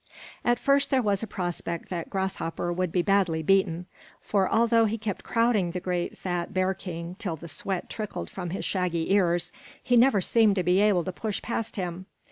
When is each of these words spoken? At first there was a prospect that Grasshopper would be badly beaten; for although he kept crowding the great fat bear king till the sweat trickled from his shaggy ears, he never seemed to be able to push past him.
At 0.43 0.57
first 0.57 0.89
there 0.89 0.99
was 1.03 1.21
a 1.21 1.27
prospect 1.27 1.89
that 1.89 2.09
Grasshopper 2.09 2.73
would 2.73 2.91
be 2.91 3.03
badly 3.03 3.43
beaten; 3.43 3.85
for 4.19 4.51
although 4.51 4.85
he 4.85 4.97
kept 4.97 5.23
crowding 5.23 5.69
the 5.69 5.79
great 5.79 6.17
fat 6.17 6.55
bear 6.55 6.73
king 6.73 7.15
till 7.19 7.35
the 7.35 7.47
sweat 7.47 7.87
trickled 7.87 8.27
from 8.27 8.49
his 8.49 8.65
shaggy 8.65 9.13
ears, 9.13 9.51
he 9.83 9.95
never 9.95 10.19
seemed 10.19 10.55
to 10.55 10.63
be 10.63 10.79
able 10.81 11.03
to 11.03 11.11
push 11.11 11.39
past 11.43 11.75
him. 11.75 12.07